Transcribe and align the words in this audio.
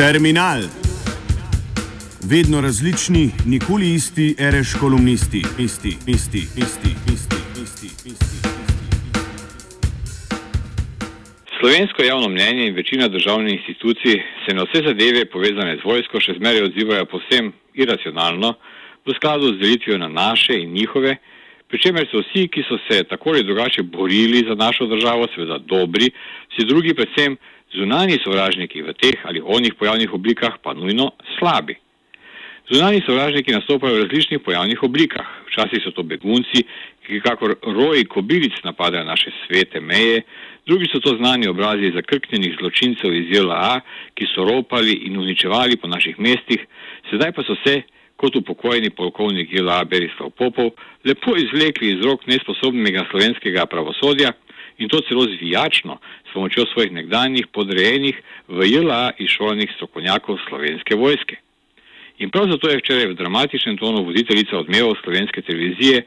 Terminal. 0.00 0.62
Vedno 2.30 2.60
različni, 2.60 3.30
nikoli 3.46 3.94
isti, 3.94 4.34
reš 4.38 4.68
kolumnisti, 4.80 5.42
isti, 5.58 5.88
isti, 6.06 6.38
isti, 6.38 6.90
isti, 7.14 7.36
isti, 7.62 7.86
isti. 8.12 8.48
Slovensko 11.60 12.02
javno 12.02 12.28
mnenje 12.28 12.66
in 12.66 12.74
večina 12.74 13.08
državnih 13.08 13.54
institucij 13.54 14.22
se 14.46 14.54
na 14.54 14.62
vse 14.62 14.82
zadeve 14.86 15.24
povezane 15.24 15.76
z 15.76 15.84
vojsko 15.84 16.20
še 16.20 16.38
zmeraj 16.38 16.62
odzivajo 16.70 17.04
posem 17.04 17.52
iracionalno, 17.74 18.54
v 19.06 19.16
skladu 19.20 19.52
z 19.52 19.58
delitvijo 19.60 19.98
na 19.98 20.08
naše 20.08 20.56
in 20.62 20.72
njihove, 20.72 21.16
pri 21.68 21.78
čemer 21.78 22.08
so 22.10 22.24
vsi, 22.24 22.48
ki 22.48 22.64
so 22.68 22.80
se 22.88 23.04
tako 23.04 23.30
ali 23.30 23.44
drugače 23.44 23.82
borili 23.82 24.46
za 24.48 24.54
našo 24.54 24.86
državo, 24.86 25.28
seveda 25.34 25.58
dobri, 25.58 26.08
vsi 26.52 26.66
drugi 26.66 26.94
predvsem 26.94 27.36
zunani 27.74 28.18
sovražniki 28.24 28.82
v 28.82 28.94
teh 28.94 29.18
ali 29.24 29.42
onih 29.44 29.74
pojavnih 29.78 30.12
oblikah 30.14 30.58
pa 30.62 30.74
nujno 30.74 31.10
slabi. 31.38 31.76
Zunani 32.70 33.02
sovražniki 33.06 33.52
nastopajo 33.52 33.94
v 33.94 34.02
različnih 34.04 34.40
pojavnih 34.44 34.82
oblikah. 34.82 35.26
Včasih 35.50 35.82
so 35.82 35.90
to 35.90 36.02
begunci, 36.02 36.62
ki 37.06 37.18
kakor 37.20 37.56
roji 37.62 38.04
kobilic 38.04 38.54
napadajo 38.64 39.04
naše 39.04 39.30
svete 39.46 39.80
meje, 39.80 40.22
drugi 40.66 40.86
so 40.92 41.00
to 41.00 41.16
znani 41.16 41.48
obrazi 41.48 41.90
zakrknjenih 41.94 42.54
zločincev 42.60 43.14
iz 43.14 43.26
JLA, 43.34 43.80
ki 44.14 44.26
so 44.34 44.46
ropali 44.46 44.92
in 44.92 45.18
uničevali 45.18 45.76
po 45.76 45.90
naših 45.90 46.18
mestih, 46.18 46.62
sedaj 47.10 47.32
pa 47.32 47.42
so 47.42 47.58
se, 47.66 47.82
kot 48.16 48.36
upokojeni 48.36 48.90
polkovnik 48.90 49.50
JLA 49.52 49.84
Berislav 49.84 50.30
Popov, 50.30 50.70
lepo 51.04 51.34
izvlekli 51.36 51.96
iz 51.96 52.04
rok 52.06 52.26
nesposobnega 52.26 53.06
slovenskega 53.10 53.66
pravosodja 53.66 54.30
in 54.80 54.88
to 54.88 55.00
celo 55.08 55.24
zvijačno 55.28 55.98
s 56.30 56.32
pomočjo 56.32 56.64
svojih 56.72 56.92
nekdanjih 56.92 57.46
podrejenih 57.52 58.16
v 58.48 58.66
JLA 58.72 59.12
izšolanih 59.18 59.70
strokovnjakov 59.76 60.38
slovenske 60.48 60.96
vojske. 60.96 61.36
In 62.18 62.30
prav 62.30 62.48
zato 62.50 62.68
je 62.68 62.80
včeraj 62.80 63.06
v 63.06 63.18
dramatičnem 63.20 63.76
tonu 63.76 64.04
voditeljica 64.04 64.58
odmevov 64.58 64.96
slovenske 65.04 65.42
televizije 65.42 66.02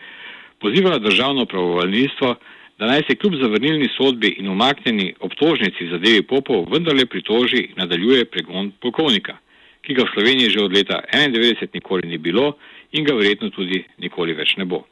pozivala 0.60 1.00
državno 1.00 1.46
pravovalništvo, 1.46 2.36
da 2.80 2.86
naj 2.86 3.02
se 3.08 3.16
kljub 3.16 3.34
zavrnilni 3.42 3.90
sodbi 3.98 4.28
in 4.40 4.50
umaknjeni 4.50 5.14
obtožnici 5.20 5.90
za 5.92 5.98
Devi 5.98 6.22
Popov 6.22 6.66
vendarle 6.72 7.06
pritoži 7.06 7.62
in 7.70 7.76
nadaljuje 7.78 8.26
pregon 8.26 8.72
polkovnika, 8.82 9.38
ki 9.82 9.94
ga 9.94 10.04
v 10.04 10.14
Sloveniji 10.14 10.50
že 10.50 10.62
od 10.62 10.74
leta 10.74 11.02
1991 11.14 11.68
nikoli 11.74 12.08
ni 12.08 12.18
bilo 12.18 12.58
in 12.92 13.04
ga 13.04 13.14
verjetno 13.14 13.50
tudi 13.50 13.84
nikoli 13.98 14.34
več 14.34 14.56
ne 14.58 14.66
bo. 14.66 14.84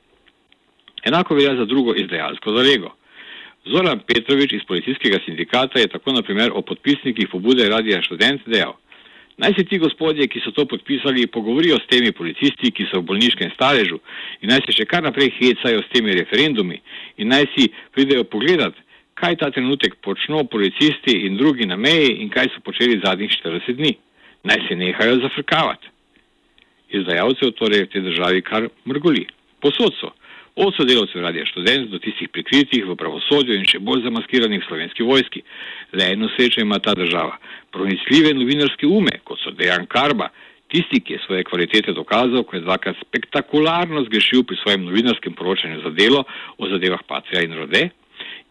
Enako 1.04 1.36
velja 1.36 1.56
za 1.56 1.66
drugo 1.66 1.96
izdajalsko 1.96 2.58
zalego. 2.58 2.92
Zoran 3.66 4.00
Petrovič 4.08 4.54
iz 4.54 4.64
policijskega 4.68 5.20
sindikata 5.26 5.80
je 5.80 5.88
tako 5.88 6.14
naprimer 6.14 6.52
o 6.54 6.62
podpisnikih 6.62 7.28
pobude 7.32 7.70
Radija 7.70 8.02
študent 8.02 8.42
dejal. 8.46 8.74
Naj 9.38 9.54
se 9.58 9.64
ti 9.66 9.78
gospodje, 9.78 10.28
ki 10.28 10.40
so 10.40 10.52
to 10.52 10.66
podpisali, 10.66 11.28
pogovorijo 11.28 11.78
s 11.78 11.88
temi 11.90 12.12
policisti, 12.12 12.72
ki 12.72 12.86
so 12.90 13.00
v 13.00 13.08
bolniškem 13.10 13.52
staležu 13.54 14.00
in 14.42 14.50
naj 14.50 14.66
se 14.66 14.76
še 14.78 14.86
kar 14.86 15.04
naprej 15.04 15.32
hecajo 15.38 15.82
s 15.82 15.90
temi 15.94 16.14
referendumi 16.18 16.82
in 17.18 17.30
naj 17.30 17.48
si 17.54 17.70
pridejo 17.94 18.24
pogledat, 18.24 18.74
kaj 19.14 19.38
ta 19.38 19.52
trenutek 19.54 20.00
počno 20.02 20.44
policisti 20.50 21.20
in 21.28 21.38
drugi 21.38 21.66
na 21.66 21.78
meji 21.78 22.18
in 22.22 22.30
kaj 22.30 22.50
so 22.54 22.64
počeli 22.66 23.02
zadnjih 23.06 23.30
40 23.46 23.78
dni. 23.78 23.94
Naj 24.44 24.66
se 24.68 24.76
nehajo 24.76 25.20
zafrkavati. 25.22 25.90
Izdajalcev 26.98 27.54
torej 27.62 27.86
v 27.86 27.92
tej 27.94 28.02
državi 28.10 28.42
kar 28.42 28.68
mrgoli. 28.90 29.28
Posod 29.62 29.94
so 30.02 30.10
od 30.56 30.76
sodelavcev 30.76 31.22
radia 31.22 31.46
študent 31.46 31.90
do 31.92 32.00
tistih 32.00 32.30
prikritih 32.30 32.86
v 32.86 32.96
pravosodju 33.00 33.56
in 33.56 33.66
še 33.68 33.80
bolj 33.80 34.04
zamaskiranih 34.06 34.62
v 34.62 34.68
slovenski 34.68 35.04
vojski. 35.08 35.44
Le 35.94 36.12
eno 36.14 36.30
srečo 36.36 36.62
ima 36.62 36.80
ta 36.80 36.94
država. 36.98 37.38
Pronicljive 37.72 38.34
novinarske 38.36 38.88
ume, 38.88 39.22
kot 39.24 39.40
so 39.40 39.56
Dejan 39.56 39.88
Karba, 39.88 40.30
tisti, 40.72 41.00
ki 41.00 41.14
je 41.14 41.24
svoje 41.26 41.44
kvalitete 41.48 41.94
dokazal, 41.94 42.44
ko 42.44 42.56
je 42.56 42.66
dvakrat 42.66 43.00
spektakularno 43.06 44.04
zgrešil 44.08 44.44
pri 44.44 44.60
svojem 44.64 44.86
novinarskem 44.88 45.34
poročanju 45.34 45.82
za 45.84 45.92
delo 45.96 46.24
o 46.58 46.70
zadevah 46.70 47.04
Pacija 47.08 47.44
in 47.44 47.56
Rode, 47.60 47.90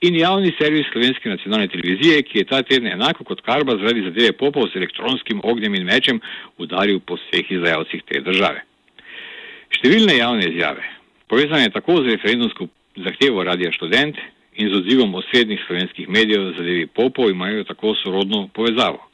in 0.00 0.16
javni 0.16 0.53
servis 0.59 0.89
slovenske 0.93 1.28
nacionalne 1.28 1.69
televizije, 1.69 2.22
ki 2.22 2.39
je 2.39 2.49
ta 2.49 2.62
teden 2.62 2.93
enako 2.93 3.25
kot 3.25 3.43
Karba 3.44 3.77
zaradi 3.77 4.06
zadeve 4.09 4.33
popov 4.33 4.69
z 4.72 4.81
elektronskim 4.81 5.41
ognjem 5.44 5.75
in 5.75 5.84
mečem 5.84 6.21
udaril 6.59 7.00
po 7.00 7.19
vseh 7.21 7.53
izdajalcih 7.56 8.05
te 8.09 8.21
države. 8.25 8.65
Številne 9.77 10.16
javne 10.16 10.49
izjave, 10.49 10.83
povezane 11.30 11.70
tako 11.70 12.02
z 12.02 12.16
referendumsko 12.16 12.66
zahtevo 12.96 13.44
Radia 13.44 13.70
študent 13.72 14.16
in 14.58 14.68
z 14.68 14.76
odzivom 14.80 15.14
osrednjih 15.14 15.60
slovenskih 15.66 16.08
medijev 16.08 16.42
za 16.44 16.52
zadevi 16.58 16.86
popov, 16.86 17.30
imajo 17.30 17.64
tako 17.64 17.94
sorodno 18.02 18.48
povezavo. 18.54 19.06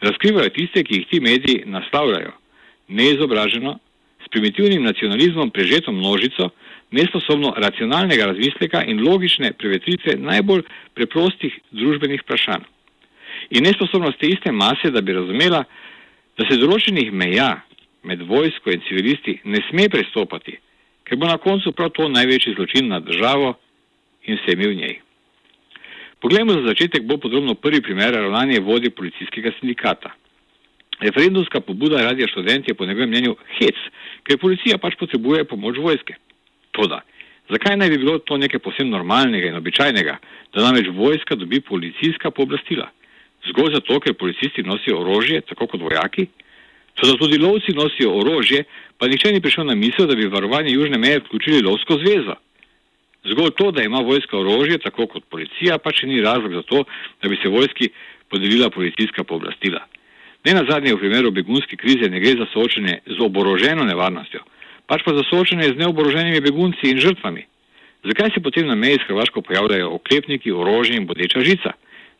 Razkrivajo 0.00 0.48
tiste, 0.48 0.82
ki 0.82 0.94
jih 0.98 1.06
ti 1.10 1.20
mediji 1.20 1.62
naslavljajo, 1.66 2.32
neizobraženo, 2.88 3.78
s 4.24 4.28
primitivnim 4.30 4.82
nacionalizmom 4.82 5.50
prežeto 5.50 5.92
množico, 5.92 6.50
nesposobno 6.90 7.54
racionalnega 7.56 8.26
razmisleka 8.26 8.82
in 8.84 9.00
logične 9.06 9.52
prevetritve 9.52 10.16
najbolj 10.18 10.62
preprostih 10.94 11.54
družbenih 11.70 12.20
vprašanj. 12.24 12.66
In 13.50 13.64
nesposobnost 13.64 14.18
te 14.18 14.26
iste 14.26 14.52
mase, 14.52 14.90
da 14.90 15.00
bi 15.00 15.14
razumela, 15.14 15.64
da 16.38 16.46
se 16.50 16.58
določenih 16.58 17.12
meja 17.12 17.54
med 18.02 18.26
vojsko 18.28 18.74
in 18.74 18.82
civilisti 18.88 19.38
ne 19.44 19.62
sme 19.70 19.88
prestopati, 19.88 20.58
ker 21.12 21.18
bo 21.20 21.26
na 21.28 21.36
koncu 21.36 21.74
prav 21.76 21.90
to 21.92 22.06
največji 22.08 22.54
zločin 22.56 22.88
na 22.88 22.96
državo 23.04 23.52
in 24.24 24.38
vsemi 24.40 24.64
v 24.64 24.74
njej. 24.74 24.94
Poglejmo 26.24 26.54
za 26.56 26.62
začetek 26.72 27.04
bolj 27.04 27.18
podrobno 27.20 27.54
prvi 27.54 27.82
primer 27.84 28.14
ravnanja 28.16 28.62
vodje 28.64 28.90
policijskega 28.90 29.52
sindikata. 29.58 30.14
Referendumska 31.00 31.60
pobuda 31.60 32.00
Radija 32.00 32.28
študent 32.32 32.68
je 32.68 32.74
po 32.74 32.86
njegovem 32.86 33.10
mnenju 33.10 33.36
hec, 33.58 33.76
ker 34.24 34.38
policija 34.40 34.78
pač 34.78 34.96
potrebuje 34.96 35.44
pomoč 35.44 35.76
vojske. 35.84 36.16
Toda, 36.70 37.02
zakaj 37.50 37.76
naj 37.76 37.90
bi 37.90 37.98
bilo 37.98 38.18
to 38.18 38.40
nekaj 38.40 38.64
posebno 38.64 38.96
normalnega 38.96 39.52
in 39.52 39.60
običajnega, 39.60 40.16
da 40.54 40.64
namreč 40.64 40.88
vojska 40.96 41.36
dobi 41.36 41.60
policijska 41.60 42.30
pooblastila? 42.30 42.88
Zgolj 43.50 43.74
zato, 43.74 44.00
ker 44.00 44.14
policisti 44.14 44.64
nosijo 44.64 45.02
orožje, 45.04 45.44
tako 45.44 45.66
kot 45.66 45.80
vojaki? 45.80 46.30
Toda 46.94 47.16
tudi 47.18 47.38
lovci 47.38 47.72
nosijo 47.72 48.12
orožje, 48.20 48.64
pa 48.98 49.08
nihče 49.08 49.32
ni 49.32 49.40
prišel 49.40 49.66
na 49.66 49.74
misel, 49.74 50.06
da 50.06 50.14
bi 50.14 50.28
varovanje 50.28 50.74
južne 50.74 50.98
meje 50.98 51.22
vključili 51.24 51.62
lovsko 51.62 51.98
zvezo. 52.04 52.36
Zgolj 53.24 53.50
to, 53.56 53.70
da 53.70 53.82
ima 53.82 53.98
vojska 53.98 54.38
orožje, 54.38 54.78
tako 54.78 55.06
kot 55.06 55.24
policija, 55.30 55.78
pa 55.78 55.92
še 55.94 56.06
ni 56.06 56.20
razlog 56.20 56.54
za 56.54 56.62
to, 56.62 56.84
da 57.22 57.28
bi 57.28 57.38
se 57.42 57.48
vojski 57.48 57.88
podelila 58.28 58.70
policijska 58.70 59.24
pooblastila. 59.24 59.84
Ne 60.44 60.54
na 60.54 60.64
zadnje 60.68 60.94
v 60.94 60.98
primeru 60.98 61.30
begunske 61.30 61.76
krize 61.76 62.10
ne 62.10 62.20
gre 62.20 62.34
za 62.40 62.48
soočenje 62.52 62.98
z 63.06 63.18
oboroženo 63.22 63.86
nevarnostjo, 63.86 64.42
pač 64.90 65.04
pa 65.06 65.14
za 65.14 65.22
soočenje 65.30 65.70
z 65.70 65.78
neoboroženimi 65.78 66.40
begunci 66.42 66.90
in 66.90 66.98
žrtvami. 66.98 67.46
Zakaj 68.04 68.34
se 68.34 68.42
potem 68.42 68.66
na 68.66 68.74
meji 68.74 68.98
s 68.98 69.06
Hrvaško 69.06 69.42
pojavljajo 69.46 69.92
oklepniki, 69.94 70.50
orožje 70.50 70.98
in 70.98 71.06
bodeča 71.06 71.40
žica? 71.46 71.76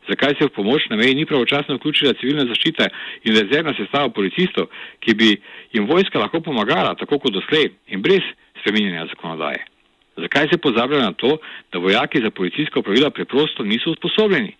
Zakaj 0.09 0.35
se 0.39 0.45
v 0.45 0.55
pomoč 0.55 0.89
na 0.89 0.95
meji 0.99 1.15
ni 1.15 1.25
pravočasno 1.25 1.75
vključila 1.75 2.13
civilna 2.19 2.45
zaščita 2.49 2.87
in 3.23 3.37
rezervna 3.37 3.73
sestava 3.77 4.09
policistov, 4.09 4.67
ki 4.99 5.15
bi 5.15 5.29
jim 5.71 5.87
vojska 5.87 6.19
lahko 6.19 6.41
pomagala, 6.41 6.95
tako 6.99 7.19
kot 7.19 7.33
doslej 7.33 7.71
in 7.87 8.01
brez 8.01 8.25
spreminjanja 8.59 9.07
zakonodaje? 9.15 9.63
Zakaj 10.17 10.47
se 10.51 10.57
pozablja 10.57 10.99
na 10.99 11.13
to, 11.13 11.37
da 11.71 11.79
vojaki 11.79 12.21
za 12.21 12.29
policijska 12.29 12.81
pravila 12.81 13.09
preprosto 13.09 13.63
niso 13.63 13.91
usposobljeni? 13.91 14.55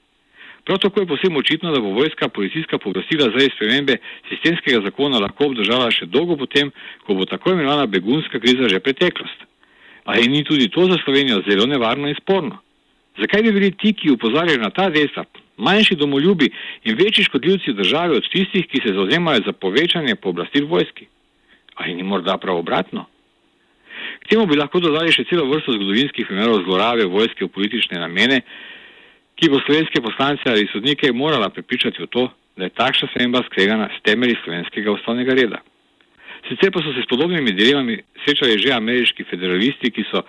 Prav 0.65 0.77
tako 0.79 0.99
je 0.99 1.07
posebno 1.07 1.39
očitno, 1.39 1.71
da 1.71 1.79
bo 1.79 1.87
vojska 1.87 2.27
policijska 2.27 2.77
pooblastila 2.77 3.23
zaradi 3.23 3.51
spremembe 3.55 3.97
sistemskega 4.29 4.81
zakona 4.85 5.19
lahko 5.19 5.45
obdržala 5.45 5.91
še 5.91 6.05
dolgo 6.05 6.37
potem, 6.39 6.71
ko 7.05 7.13
bo 7.19 7.25
tako 7.25 7.51
imenovana 7.51 7.85
begunska 7.85 8.39
kriza 8.39 8.69
že 8.71 8.79
preteklost. 8.79 9.43
Ali 10.05 10.27
ni 10.27 10.43
tudi 10.43 10.69
to 10.69 10.85
za 10.87 10.97
Slovenijo 11.03 11.43
zelo 11.47 11.65
nevarno 11.65 12.07
in 12.07 12.15
sporno? 12.15 12.61
Zakaj 13.21 13.41
bi 13.43 13.51
bili 13.51 13.71
ti, 13.71 13.93
ki 13.93 14.11
upozarjajo 14.11 14.61
na 14.61 14.69
ta 14.69 14.89
dejstva, 14.89 15.25
manjši 15.57 15.95
domoljubi 15.95 16.49
in 16.83 16.97
večji 16.97 17.23
škodljivci 17.29 17.71
v 17.71 17.79
državi 17.81 18.17
od 18.17 18.29
tistih, 18.29 18.67
ki 18.67 18.81
se 18.85 18.93
zauzemajo 18.93 19.43
za 19.45 19.53
povečanje 19.53 20.15
pooblastil 20.15 20.65
vojski? 20.67 21.07
Ali 21.75 21.93
ni 21.93 22.03
morda 22.03 22.37
prav 22.37 22.57
obratno? 22.57 23.05
K 24.19 24.27
temu 24.29 24.45
bi 24.45 24.57
lahko 24.57 24.79
dodali 24.79 25.11
še 25.11 25.25
celo 25.29 25.45
vrsto 25.49 25.75
zgodovinskih 25.75 26.27
primerov 26.27 26.63
zlorabe 26.65 27.05
vojske 27.05 27.45
v 27.45 27.53
politične 27.53 27.99
namene, 28.01 28.41
ki 29.35 29.49
bo 29.49 29.61
slovenske 29.65 30.01
poslance 30.01 30.49
ali 30.49 30.69
sodnike 30.71 31.11
morala 31.13 31.49
prepričati 31.49 32.01
v 32.01 32.07
to, 32.07 32.27
da 32.57 32.69
je 32.69 32.77
takšna 32.77 33.09
sprememba 33.11 33.41
skregana 33.47 33.89
s 33.89 34.01
temelji 34.05 34.37
slovenskega 34.43 34.91
ustavnega 34.91 35.33
reda. 35.33 35.61
Sicer 36.47 36.71
pa 36.71 36.81
so 36.83 36.91
se 36.93 37.01
s 37.01 37.09
podobnimi 37.09 37.53
dilemami 37.55 37.97
srečali 38.25 38.59
že 38.59 38.73
ameriški 38.75 39.23
federalisti, 39.23 39.91
ki 39.91 40.03
so 40.11 40.21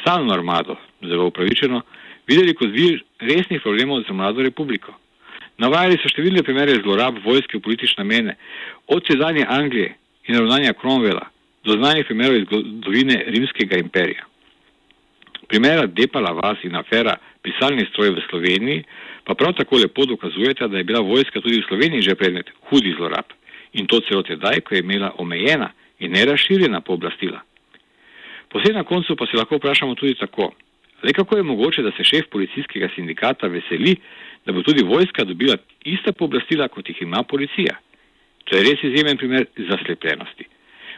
stalno 0.00 0.34
armado, 0.34 0.76
zelo 1.00 1.26
upravičeno, 1.30 1.80
videli 2.28 2.54
kot 2.54 2.70
vir 2.70 3.02
resnih 3.20 3.62
problemov 3.62 4.04
za 4.06 4.14
mlado 4.14 4.42
republiko. 4.42 4.94
Navajali 5.58 5.98
so 6.00 6.10
številne 6.10 6.42
primere 6.42 6.78
zlorab 6.80 7.20
vojske 7.24 7.58
v 7.58 7.64
politične 7.64 8.02
namene, 8.04 8.36
od 8.88 9.06
sedanje 9.06 9.44
Anglije 9.48 9.94
in 10.28 10.38
ravnanja 10.38 10.74
Cromwella 10.80 11.28
do 11.64 11.76
znanih 11.78 12.06
primerov 12.06 12.36
iz 12.36 12.46
zgodovine 12.48 13.24
rimskega 13.26 13.78
imperija. 13.78 14.26
Primera 15.48 15.86
Depala 15.86 16.32
vas 16.32 16.58
in 16.64 16.74
afera 16.76 17.16
pisalni 17.42 17.86
stroj 17.90 18.14
v 18.16 18.24
Sloveniji 18.30 18.84
pa 19.24 19.34
prav 19.34 19.54
tako 19.54 19.78
lepo 19.78 20.06
dokazujete, 20.06 20.68
da 20.68 20.78
je 20.78 20.84
bila 20.84 21.00
vojska 21.00 21.40
tudi 21.40 21.60
v 21.60 21.68
Sloveniji 21.68 22.02
že 22.02 22.14
predmet 22.14 22.50
hudih 22.70 22.96
zlorab 22.96 23.30
in 23.72 23.86
to 23.86 24.00
celo 24.08 24.22
tedaj, 24.22 24.60
ko 24.60 24.74
je 24.74 24.80
imela 24.80 25.12
omejena 25.18 25.70
in 25.98 26.12
neraširjena 26.12 26.80
pooblastila. 26.80 27.40
Posebej 28.48 28.74
na 28.74 28.84
koncu 28.84 29.16
pa 29.16 29.26
se 29.26 29.36
lahko 29.36 29.56
vprašamo 29.56 29.94
tudi 29.94 30.14
tako, 30.14 30.52
le 31.02 31.12
kako 31.12 31.36
je 31.36 31.42
mogoče, 31.42 31.82
da 31.82 31.90
se 31.96 32.04
šef 32.04 32.28
policijskega 32.30 32.88
sindikata 32.94 33.46
veseli, 33.46 33.96
da 34.46 34.52
bo 34.52 34.62
tudi 34.62 34.84
vojska 34.84 35.24
dobila 35.24 35.56
ista 35.84 36.12
pooblastila, 36.12 36.68
kot 36.68 36.88
jih 36.88 37.02
ima 37.02 37.22
policija. 37.22 37.76
To 38.44 38.56
je 38.56 38.62
res 38.62 38.82
izjemen 38.82 39.16
primer 39.16 39.46
zaslepljenosti. 39.56 40.44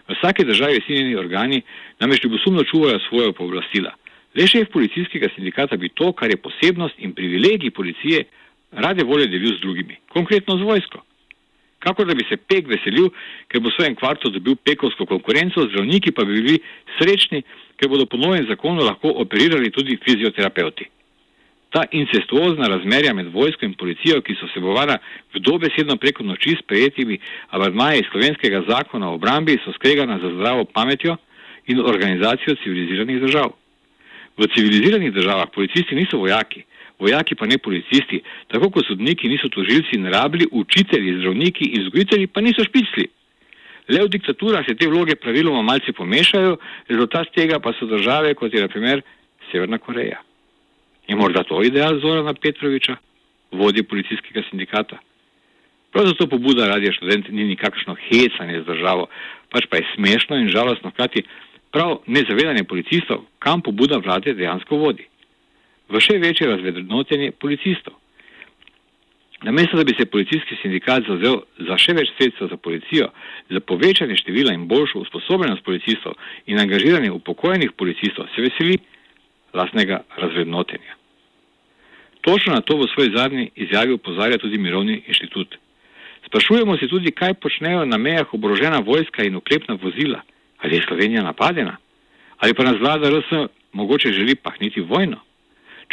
V 0.08 0.14
vsaki 0.16 0.44
državi 0.44 0.80
vsi 0.80 0.94
njeni 0.94 1.16
organi 1.16 1.62
namreč 2.00 2.24
ljubosumno 2.24 2.64
čuvajo 2.64 2.98
svoje 3.08 3.32
pooblastila. 3.32 3.94
Le 4.34 4.46
šef 4.46 4.68
policijskega 4.72 5.28
sindikata 5.34 5.76
bi 5.76 5.88
to, 5.88 6.12
kar 6.12 6.30
je 6.30 6.36
posebnost 6.36 6.94
in 6.98 7.14
privilegij 7.14 7.70
policije, 7.70 8.24
rade 8.72 9.04
volje 9.04 9.26
delil 9.26 9.56
z 9.56 9.60
drugimi, 9.60 9.96
konkretno 10.08 10.58
z 10.58 10.62
vojsko. 10.62 11.03
Kako 11.84 12.04
da 12.04 12.14
bi 12.14 12.24
se 12.28 12.36
pek 12.36 12.68
veselil, 12.68 13.10
ker 13.48 13.60
bo 13.60 13.68
v 13.68 13.76
svojem 13.76 13.94
kvartu 14.00 14.30
dobil 14.32 14.56
pekovsko 14.56 15.06
konkurenco, 15.06 15.66
zdravniki 15.68 16.14
pa 16.16 16.24
bi 16.24 16.40
bili 16.40 16.58
srečni, 16.96 17.42
ker 17.76 17.90
bodo 17.92 18.06
po 18.06 18.16
novem 18.16 18.46
zakonu 18.48 18.86
lahko 18.86 19.12
operirali 19.24 19.70
tudi 19.70 19.98
fizioterapeuti. 20.04 20.88
Ta 21.74 21.82
incestuozna 21.90 22.68
razmerja 22.70 23.12
med 23.14 23.32
vojsko 23.34 23.66
in 23.66 23.74
policijo, 23.74 24.20
ki 24.22 24.36
so 24.38 24.48
sebovala 24.54 24.96
v 25.34 25.42
dobesedno 25.42 25.96
preko 26.00 26.22
noči 26.22 26.54
s 26.54 26.62
prejetimi 26.62 27.18
abadmaji 27.50 28.06
slovenskega 28.10 28.62
zakona 28.68 29.10
o 29.10 29.18
obrambi, 29.18 29.58
so 29.64 29.74
skregana 29.74 30.20
za 30.22 30.30
zdravo 30.36 30.64
pametjo 30.64 31.16
in 31.66 31.80
organizacijo 31.80 32.54
civiliziranih 32.62 33.20
držav. 33.20 33.50
V 34.38 34.46
civiliziranih 34.54 35.12
državah 35.12 35.50
policisti 35.54 35.98
niso 35.98 36.18
vojaki, 36.18 36.62
vojaki 36.98 37.34
pa 37.34 37.46
ne 37.46 37.58
policisti, 37.58 38.20
tako 38.48 38.70
kot 38.70 38.86
sodniki 38.86 39.28
niso 39.28 39.48
tožilci 39.48 39.98
in 39.98 40.06
rabli, 40.12 40.46
učitelji, 40.50 41.18
zdravniki 41.20 41.70
in 41.76 41.86
vzgojitelji 41.86 42.26
pa 42.26 42.40
niso 42.40 42.64
špicli. 42.64 43.08
Le 43.88 44.04
v 44.04 44.08
diktaturah 44.08 44.64
se 44.64 44.74
te 44.74 44.88
vloge 44.88 45.16
praviloma 45.20 45.62
malce 45.62 45.92
pomešajo, 45.92 46.56
rezultat 46.88 47.32
tega 47.34 47.58
pa 47.60 47.74
so 47.78 47.86
države, 47.86 48.34
kot 48.34 48.54
je 48.54 48.62
na 48.62 48.68
primer 48.68 49.02
Severna 49.50 49.78
Koreja. 49.78 50.22
Je 51.08 51.16
morda 51.16 51.44
to 51.44 51.60
ideal 51.62 52.00
Zorana 52.00 52.32
Petroviča, 52.34 52.96
vodje 53.52 53.82
policijskega 53.82 54.42
sindikata? 54.50 54.98
Prav 55.92 56.06
zato 56.06 56.26
pobuda 56.26 56.66
radija 56.66 56.92
študent 56.92 57.28
ni 57.28 57.44
nikakšno 57.44 57.96
hecanje 58.08 58.62
z 58.62 58.64
državo, 58.66 59.06
pač 59.52 59.68
pa 59.70 59.76
je 59.76 59.90
smešno 59.94 60.40
in 60.40 60.48
žalostno 60.48 60.90
hkrati 60.90 61.22
prav 61.70 62.00
nezavedanje 62.06 62.64
policistov, 62.64 63.26
kam 63.38 63.60
pobuda 63.62 64.00
vlade 64.00 64.32
dejansko 64.34 64.76
vodi 64.76 65.04
v 65.88 66.00
še 66.00 66.18
večje 66.18 66.48
razvednotenje 66.48 67.32
policistov. 67.40 67.94
Namesto, 69.44 69.76
da 69.76 69.84
bi 69.84 69.92
se 69.98 70.06
policijski 70.06 70.56
sindikat 70.62 71.04
zazel 71.08 71.42
za 71.68 71.76
še 71.76 71.92
več 71.92 72.14
sredstev 72.16 72.48
za 72.48 72.56
policijo, 72.56 73.10
za 73.50 73.60
povečanje 73.60 74.16
števila 74.16 74.54
in 74.56 74.64
boljšo 74.68 75.02
usposobljenost 75.04 75.64
policistov 75.64 76.14
in 76.46 76.60
angažiranje 76.60 77.10
upokojenih 77.12 77.74
policistov, 77.76 78.30
se 78.34 78.40
veseli 78.40 78.78
lastnega 79.52 80.00
razvednotenja. 80.16 80.96
Točno 82.24 82.54
na 82.54 82.60
to 82.64 82.78
v 82.80 82.88
svoji 82.94 83.12
zadnji 83.16 83.50
izjavi 83.54 83.92
upozarja 83.92 84.38
tudi 84.38 84.58
Mirovni 84.58 85.02
inštitut. 85.06 85.58
Sprašujemo 86.26 86.78
se 86.78 86.88
tudi, 86.88 87.12
kaj 87.12 87.34
počnejo 87.34 87.84
na 87.84 87.98
mejah 87.98 88.34
oborožena 88.34 88.78
vojska 88.78 89.22
in 89.24 89.36
uklepna 89.36 89.76
vozila. 89.82 90.22
Ali 90.58 90.76
je 90.76 90.86
Slovenija 90.88 91.22
napadena? 91.22 91.76
Ali 92.38 92.54
pa 92.54 92.64
nas 92.64 92.80
vlada 92.80 93.10
RS 93.10 93.48
mogoče 93.72 94.12
želi 94.12 94.34
pahniti 94.34 94.80
vojno? 94.80 95.20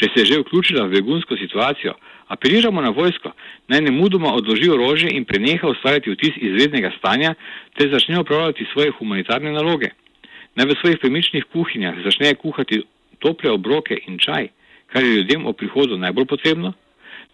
Če 0.01 0.09
se 0.09 0.21
je 0.21 0.25
že 0.25 0.39
vključila 0.42 0.88
v 0.88 0.98
begunsko 0.98 1.38
situacijo, 1.38 1.94
apeliramo 2.33 2.81
na 2.81 2.89
vojsko, 2.89 3.31
naj 3.69 3.81
ne 3.86 3.92
mudoma 3.92 4.33
odloži 4.33 4.69
orožje 4.74 5.12
in 5.13 5.25
preneha 5.30 5.69
ustvarjati 5.69 6.15
vtis 6.15 6.38
izrednega 6.42 6.89
stanja, 6.98 7.36
te 7.77 7.89
začne 7.92 8.19
upravljati 8.19 8.65
svoje 8.74 8.92
humanitarne 8.98 9.51
naloge. 9.53 9.92
Naj 10.56 10.65
v 10.65 10.77
svojih 10.81 10.98
premičnih 11.00 11.45
kuhinjah 11.53 12.01
začne 12.03 12.33
kuhati 12.36 12.81
tople 13.19 13.51
obroke 13.51 14.00
in 14.07 14.18
čaj, 14.18 14.50
kar 14.89 15.03
je 15.03 15.21
ljudem 15.21 15.45
o 15.45 15.53
prihodu 15.53 15.98
najbolj 15.98 16.25
potrebno. 16.25 16.74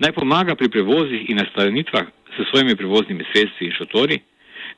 Naj 0.03 0.11
pomaga 0.11 0.55
pri 0.55 0.69
prevozih 0.69 1.29
in 1.29 1.39
nastanitvah 1.39 2.05
s 2.35 2.49
svojimi 2.51 2.75
prevoznimi 2.75 3.25
sredstvi 3.31 3.71
in 3.71 3.73
šotori. 3.79 4.19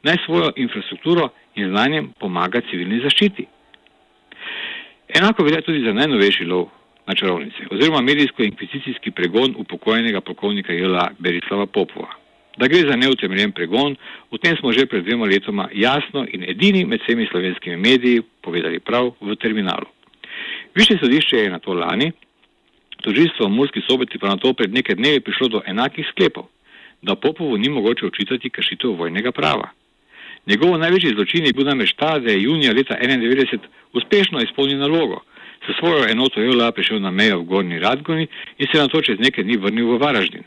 Naj 0.03 0.17
svojo 0.25 0.53
infrastrukturo 0.55 1.29
in 1.55 1.73
znanjem 1.73 2.13
pomaga 2.19 2.61
civilni 2.69 3.01
zaščiti. 3.03 3.47
Enako 5.17 5.43
velja 5.43 5.65
tudi 5.65 5.81
za 5.83 5.93
najnovejši 5.93 6.45
lov 6.45 6.69
na 7.09 7.15
čarovnice 7.15 7.57
oziroma 7.71 8.01
medijsko-inkvizicijski 8.01 9.11
pregon 9.11 9.55
upokojenega 9.57 10.21
polkovnika 10.21 10.73
Jela 10.73 11.11
Berislava 11.19 11.65
Popova. 11.65 12.09
Da 12.57 12.67
gre 12.67 12.79
za 12.89 12.95
neutemeljen 12.95 13.51
pregon, 13.51 13.95
o 14.31 14.37
tem 14.37 14.57
smo 14.57 14.71
že 14.71 14.85
pred 14.85 15.03
dvema 15.03 15.25
letoma 15.25 15.69
jasno 15.73 16.25
in 16.33 16.43
edini 16.43 16.85
med 16.85 17.01
vsemi 17.01 17.27
slovenskimi 17.31 17.77
mediji 17.77 18.21
povedali 18.41 18.79
prav 18.79 19.11
v 19.21 19.35
terminalu. 19.35 19.87
Više 20.75 20.97
sodišče 21.01 21.37
je 21.37 21.49
na 21.49 21.59
to 21.59 21.73
lani, 21.73 22.11
tožilstvo 23.01 23.45
v 23.45 23.55
Murski 23.57 23.81
soboti 23.89 24.19
pa 24.19 24.27
na 24.27 24.37
to 24.37 24.53
pred 24.53 24.73
nekaj 24.73 24.95
dnevi 24.95 25.19
prišlo 25.19 25.47
do 25.47 25.61
enakih 25.65 26.05
sklepov, 26.11 26.45
da 27.01 27.15
Popovu 27.15 27.57
ni 27.57 27.69
mogoče 27.69 28.05
očitati 28.05 28.49
kršitev 28.49 28.91
vojnega 28.91 29.31
prava. 29.31 29.69
Njegovo 30.45 30.77
največji 30.77 31.15
zločin 31.15 31.45
je 31.45 31.53
bil 31.53 31.65
namreč 31.65 31.93
ta, 31.93 32.19
da 32.19 32.31
je 32.31 32.43
junija 32.43 32.73
leta 32.73 32.95
1991 33.01 33.57
uspešno 33.93 34.41
izpolnil 34.41 34.77
nalogo, 34.77 35.23
S 35.65 35.77
svojo 35.79 36.07
enoto 36.09 36.41
JLA 36.41 36.71
prišel 36.71 36.99
na 36.99 37.11
mejo 37.11 37.39
v 37.39 37.45
Gorni 37.45 37.79
Radgoni 37.79 38.27
in 38.57 38.67
se 38.71 38.79
na 38.79 38.87
to 38.87 39.01
čez 39.01 39.19
nekaj 39.19 39.43
dni 39.43 39.57
vrnil 39.57 39.91
v 39.91 39.99
Varaždin. 39.99 40.43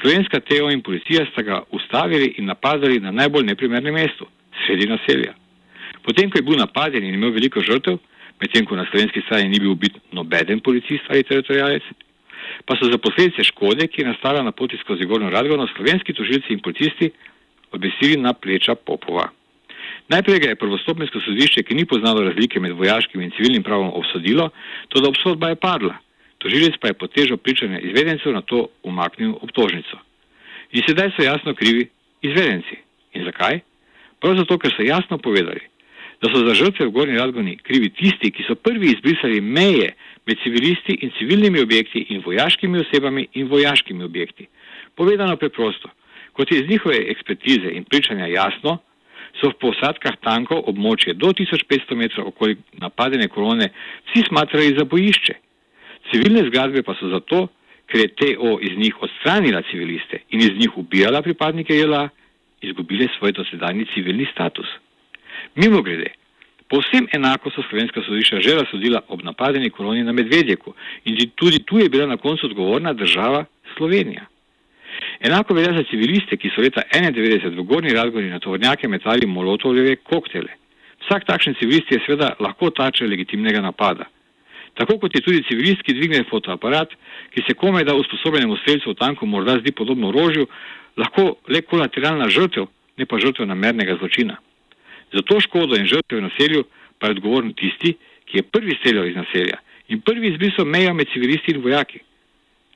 Slovenska 0.00 0.40
TEO 0.40 0.70
in 0.70 0.82
policija 0.82 1.26
sta 1.32 1.42
ga 1.42 1.62
ustavili 1.70 2.34
in 2.38 2.46
napadali 2.46 3.00
na 3.00 3.10
najbolj 3.10 3.44
neprimernem 3.44 3.94
mestu, 3.94 4.26
sredi 4.66 4.88
naselja. 4.88 5.34
Potem, 6.02 6.30
ko 6.30 6.38
je 6.38 6.42
bil 6.42 6.58
napaden 6.58 7.04
in 7.04 7.14
imel 7.14 7.30
veliko 7.30 7.60
žrtev, 7.60 7.98
medtem 8.40 8.66
ko 8.66 8.76
na 8.76 8.86
slovenski 8.90 9.22
strani 9.26 9.48
ni 9.48 9.60
bil 9.60 9.76
ubit 9.76 9.98
nobeden 10.12 10.60
policist 10.60 11.06
ali 11.08 11.22
teritorijalec, 11.22 11.82
pa 12.66 12.76
so 12.76 12.90
za 12.90 12.98
posledice 12.98 13.44
škode, 13.44 13.86
ki 13.86 14.02
je 14.02 14.08
nastala 14.08 14.42
na 14.42 14.52
poti 14.52 14.76
skozi 14.80 15.06
Gorno 15.06 15.30
Radgono, 15.30 15.68
slovenski 15.76 16.12
tožilci 16.12 16.52
in 16.52 16.64
policisti 16.64 17.10
obesili 17.72 18.16
na 18.16 18.32
pleča 18.32 18.74
Popova. 18.74 19.30
Najprej 20.08 20.38
ga 20.38 20.48
je 20.48 20.58
prvostopensko 20.58 21.20
sodišče, 21.20 21.62
ki 21.62 21.74
ni 21.74 21.84
poznalo 21.86 22.24
razlike 22.26 22.60
med 22.60 22.72
vojaškim 22.72 23.20
in 23.20 23.30
civilnim 23.36 23.62
pravom, 23.62 23.92
obsodilo, 23.94 24.50
to 24.88 25.00
da 25.00 25.08
obsodba 25.08 25.52
je 25.52 25.60
padla. 25.60 25.98
Tožilec 26.42 26.74
pa 26.80 26.90
je 26.90 26.98
pod 26.98 27.12
težo 27.14 27.36
pričanja 27.36 27.78
izvedencev 27.78 28.32
na 28.32 28.42
to 28.42 28.66
umaknil 28.82 29.36
obtožnico. 29.40 29.98
In 30.72 30.82
sedaj 30.86 31.12
so 31.14 31.22
jasno 31.22 31.54
krivi 31.54 31.86
izvedenci. 32.22 32.80
In 33.14 33.24
zakaj? 33.24 33.60
Prav 34.20 34.34
zato, 34.38 34.58
ker 34.58 34.74
so 34.74 34.82
jasno 34.82 35.18
povedali, 35.18 35.60
da 36.22 36.30
so 36.30 36.42
za 36.46 36.54
žrtve 36.54 36.86
v 36.86 36.94
Gorni 36.94 37.18
Radgoni 37.18 37.56
krivi 37.62 37.90
tisti, 37.90 38.30
ki 38.30 38.46
so 38.46 38.54
prvi 38.54 38.92
izbrisali 38.94 39.40
meje 39.40 39.92
med 40.26 40.38
civilisti 40.42 40.98
in 41.02 41.10
civilnimi 41.18 41.60
objekti 41.60 42.06
in 42.14 42.22
vojaškimi 42.26 42.78
osebami 42.78 43.26
in 43.34 43.48
vojaškimi 43.48 44.04
objekti. 44.04 44.46
Povedano 44.94 45.36
preprosto, 45.36 45.90
kot 46.32 46.52
je 46.52 46.60
iz 46.60 46.70
njihove 46.70 46.96
ekspertize 47.10 47.70
in 47.74 47.84
pričanja 47.84 48.26
jasno, 48.26 48.78
so 49.40 49.50
v 49.50 49.58
posadkah 49.60 50.16
tankov 50.20 50.64
območje 50.70 51.14
do 51.14 51.32
1500 51.32 51.96
metrov 51.96 52.32
okoli 52.32 52.56
napadene 52.80 53.28
kolone 53.28 53.70
vsi 54.10 54.24
smatrali 54.28 54.76
za 54.78 54.84
bojišče. 54.84 55.34
Civilne 56.10 56.46
zgradbe 56.48 56.82
pa 56.82 56.94
so 56.98 57.08
zato, 57.08 57.48
ker 57.86 58.00
je 58.00 58.14
TO 58.16 58.58
iz 58.60 58.78
njih 58.78 59.02
odstranila 59.02 59.62
civiliste 59.70 60.22
in 60.30 60.40
iz 60.40 60.54
njih 60.58 60.78
ubijala 60.78 61.22
pripadnike 61.22 61.76
JLA, 61.76 62.08
izgubile 62.62 63.08
svoj 63.18 63.32
dosedanji 63.32 63.86
civilni 63.94 64.26
status. 64.32 64.66
Mimo 65.54 65.82
grede, 65.82 66.12
povsem 66.68 67.06
enako 67.12 67.50
so 67.50 67.62
slovenska 67.68 68.02
sodišča 68.06 68.40
že 68.40 68.54
razsodila 68.54 69.00
ob 69.08 69.22
napadeni 69.22 69.70
koloni 69.70 70.04
na 70.04 70.12
Medvedjeku 70.12 70.74
in 71.04 71.30
tudi 71.34 71.64
tu 71.64 71.78
je 71.78 71.88
bila 71.88 72.06
na 72.06 72.16
koncu 72.16 72.46
odgovorna 72.46 72.92
država 72.92 73.44
Slovenija. 73.76 74.31
Enako 75.22 75.54
velja 75.54 75.76
za 75.76 75.84
civiliste, 75.90 76.36
ki 76.36 76.50
so 76.50 76.62
leta 76.62 76.82
1991 76.90 77.54
v 77.54 77.62
Gorni 77.62 77.92
Radgoni 77.94 78.30
na 78.30 78.40
tovornjake 78.42 78.88
metali 78.88 79.26
molotovljeve 79.26 79.96
koktele. 79.96 80.50
Vsak 81.04 81.26
takšen 81.26 81.54
civilist 81.60 81.90
je 81.90 82.00
seveda 82.06 82.32
lahko 82.40 82.70
tače 82.70 83.06
legitimnega 83.06 83.60
napada. 83.62 84.08
Tako 84.74 84.98
kot 84.98 85.14
je 85.14 85.22
tudi 85.22 85.44
civilist, 85.46 85.82
ki 85.86 85.94
dvigne 85.94 86.24
fotoaparat, 86.30 86.90
ki 87.34 87.44
se 87.46 87.54
komaj 87.54 87.84
da 87.84 87.94
usposobljenemu 87.94 88.56
streljcu 88.56 88.90
v 88.90 88.98
tanku 88.98 89.26
morda 89.26 89.58
zdi 89.60 89.72
podobno 89.72 90.08
orožju, 90.08 90.46
lahko 90.96 91.36
le 91.48 91.62
kolateralna 91.62 92.28
žrtev, 92.28 92.66
ne 92.98 93.06
pa 93.06 93.18
žrtev 93.22 93.46
namernega 93.46 94.00
zločina. 94.00 94.40
Za 95.12 95.22
to 95.22 95.40
škodo 95.40 95.78
in 95.78 95.86
žrtev 95.86 96.18
v 96.18 96.26
naselju 96.26 96.64
pa 96.98 97.06
je 97.06 97.18
odgovoren 97.18 97.54
tisti, 97.54 97.94
ki 98.26 98.38
je 98.38 98.50
prvi 98.50 98.74
streljal 98.80 99.06
iz 99.06 99.16
naselja 99.16 99.62
in 99.88 100.00
prvi 100.00 100.32
izbrisal 100.32 100.64
mejo 100.64 100.94
med 100.94 101.10
civilisti 101.12 101.52
in 101.52 101.62
vojaki. 101.62 102.00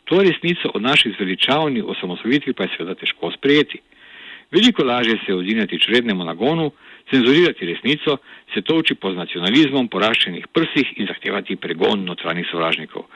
To 0.07 0.23
resnico 0.23 0.71
o 0.75 0.79
naši 0.79 1.13
zveličavni 1.17 1.83
osamosvojitvi 1.83 2.53
pa 2.53 2.65
je 2.65 2.75
seveda 2.77 2.95
težko 2.95 3.31
sprejeti. 3.35 3.81
Veliko 4.51 4.85
lažje 4.85 5.19
se 5.27 5.35
odinjati 5.35 5.81
črednemu 5.81 6.25
nagonu, 6.25 6.71
cenzurirati 7.11 7.67
resnico, 7.67 8.17
se 8.55 8.63
toči 8.63 8.95
po 8.95 9.11
nacionalizmom, 9.13 9.89
poraščenih 9.89 10.47
prsih 10.55 10.93
in 10.97 11.07
zahtevati 11.11 11.57
pregon 11.57 12.05
notranjih 12.05 12.47
sovražnikov. 12.51 13.09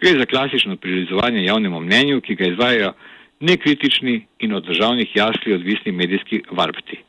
Gre 0.00 0.18
za 0.18 0.26
klasično 0.26 0.76
prilizovanje 0.76 1.44
javnemu 1.44 1.80
mnenju, 1.80 2.20
ki 2.20 2.34
ga 2.34 2.50
izvajajo 2.52 2.92
nekritični 3.40 4.26
in 4.38 4.54
od 4.54 4.66
državnih 4.66 5.16
jasli 5.16 5.54
odvisni 5.54 5.92
medijski 5.92 6.42
varpti. 6.50 7.00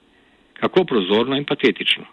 Kako 0.53 0.83
prozorno 0.85 1.37
in 1.37 1.45
patetično. 1.45 2.05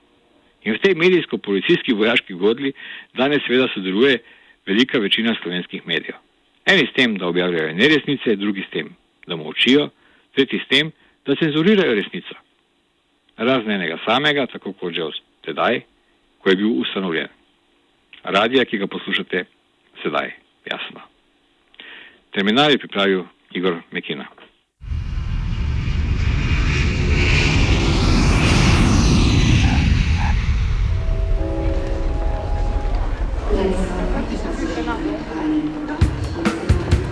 In 0.64 0.74
v 0.74 0.78
tej 0.78 0.94
medijsko-policijski 0.94 1.92
vojaški 1.92 2.34
godli 2.34 2.72
danes 3.14 3.42
seveda 3.46 3.68
sodeluje 3.74 4.18
velika 4.66 4.98
večina 4.98 5.34
slovenskih 5.42 5.86
medijev. 5.86 6.23
Eni 6.66 6.86
s 6.86 6.92
tem, 6.96 7.16
da 7.18 7.26
objavljajo 7.26 7.74
neresnice, 7.76 8.36
drugi 8.36 8.64
s 8.66 8.70
tem, 8.72 8.88
da 9.26 9.36
molčijo, 9.36 9.88
tretji 10.34 10.60
s 10.64 10.68
tem, 10.68 10.92
da 11.26 11.36
cenzurirajo 11.36 11.94
resnico. 11.94 12.34
Razne 13.36 13.74
enega 13.74 13.98
samega, 14.04 14.46
tako 14.46 14.72
kot 14.72 14.94
že 14.94 15.02
od 15.04 15.18
tedaj, 15.44 15.82
ko 16.38 16.50
je 16.50 16.56
bil 16.56 16.80
ustanovljen. 16.80 17.28
Radija, 18.24 18.64
ki 18.64 18.78
ga 18.78 18.86
poslušate 18.86 19.44
sedaj, 20.02 20.32
jasno. 20.70 21.00
Terminal 22.32 22.70
je 22.70 22.78
pripravil 22.78 23.24
Igor 23.52 23.82
Mekina. 23.90 24.26